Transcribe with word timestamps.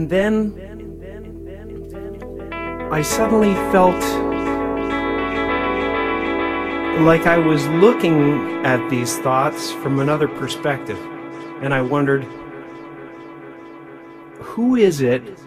And 0.00 0.08
then 0.08 0.56
I 2.90 3.02
suddenly 3.02 3.52
felt 3.70 4.02
like 7.04 7.26
I 7.26 7.36
was 7.36 7.66
looking 7.66 8.64
at 8.64 8.88
these 8.88 9.18
thoughts 9.18 9.72
from 9.72 10.00
another 10.00 10.26
perspective. 10.26 10.98
And 11.60 11.74
I 11.74 11.82
wondered, 11.82 12.24
who 14.38 14.76
is 14.76 15.02
it 15.02 15.38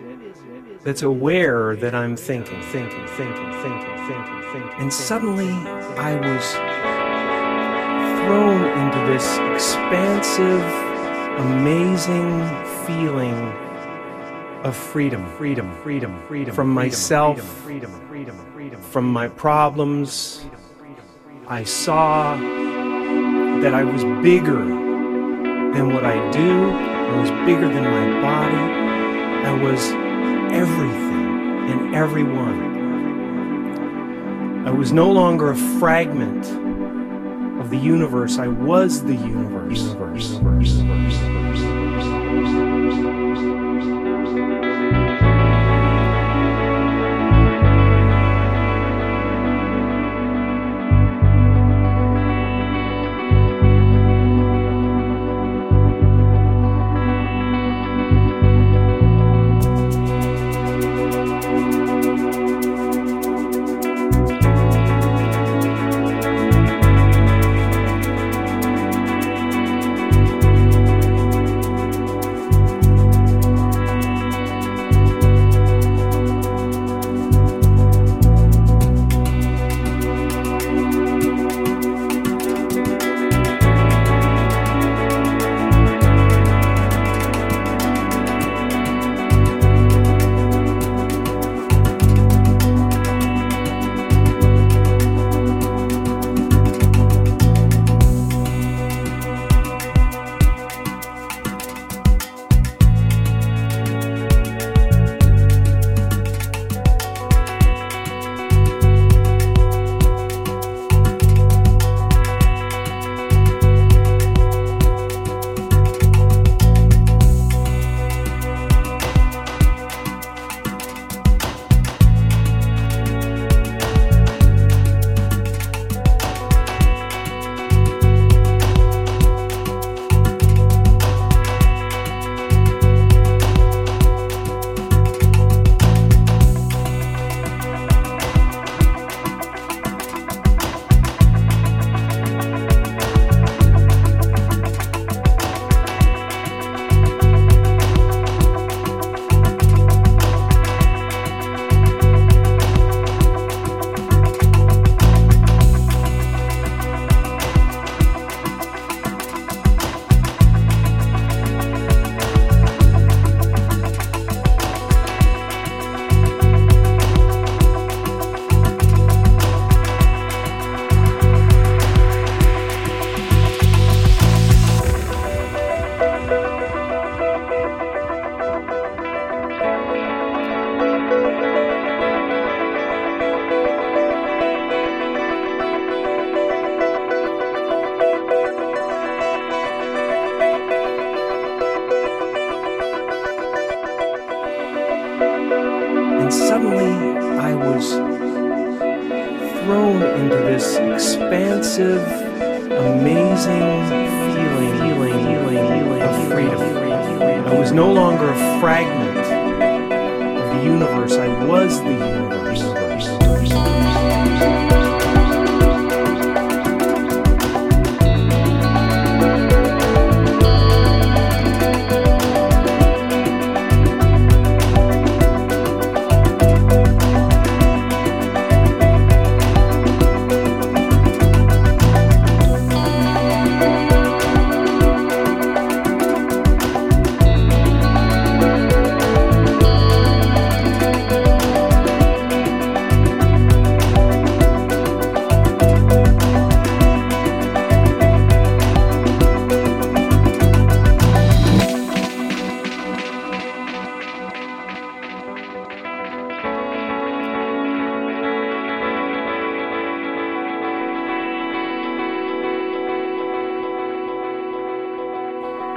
that's 0.83 1.01
aware 1.01 1.75
that 1.77 1.95
I'm 1.95 2.15
thinking, 2.15 2.61
thinking, 2.61 3.07
thinking, 3.07 3.51
thinking, 3.63 3.97
thinking, 4.07 4.43
thinking? 4.51 4.69
And 4.77 4.93
suddenly 4.93 5.49
I 5.97 6.13
was 6.13 6.53
thrown 8.21 8.65
into 8.77 8.99
this 9.11 9.39
expansive, 9.55 10.61
amazing 11.39 12.39
feeling 12.85 13.71
of 14.63 14.75
freedom, 14.75 15.25
freedom, 15.37 15.71
freedom, 15.83 16.23
freedom 16.27 16.55
from 16.55 16.69
myself, 16.69 17.37
freedom, 17.41 17.91
freedom, 18.07 18.53
freedom 18.53 18.81
from 18.81 19.05
my 19.05 19.27
problems. 19.27 20.45
I 21.47 21.65
saw 21.65 22.37
that 22.37 23.73
I 23.73 23.83
was 23.83 24.05
bigger 24.23 24.63
than 24.63 25.93
what 25.93 26.05
I 26.05 26.31
do. 26.31 26.71
I 26.71 27.19
was 27.19 27.29
bigger 27.45 27.67
than 27.67 27.83
my 27.83 28.21
body. 28.21 28.55
I 29.45 29.51
was 29.61 29.91
everything 30.53 31.69
and 31.69 31.93
everyone. 31.93 32.71
I 34.65 34.71
was 34.71 34.93
no 34.93 35.11
longer 35.11 35.49
a 35.49 35.55
fragment 35.55 36.45
of 37.59 37.69
the 37.69 37.77
universe. 37.77 38.37
I 38.37 38.47
was 38.47 39.03
the 39.03 39.15
universe. 39.15 39.81
universe, 39.81 40.29
universe, 40.31 40.71
universe 40.75 41.63
And 43.93 44.02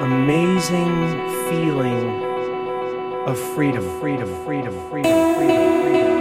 amazing 0.00 0.94
feeling 1.48 2.22
of 3.26 3.38
freedom, 3.38 3.82
freedom, 3.98 4.28
freedom, 4.44 4.72
freedom, 4.90 5.34
freedom, 5.34 5.80
freedom. 5.80 6.15